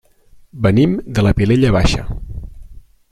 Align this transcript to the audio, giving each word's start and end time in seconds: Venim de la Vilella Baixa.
Venim 0.65 0.95
de 1.19 1.25
la 1.27 1.33
Vilella 1.41 1.75
Baixa. 1.77 2.09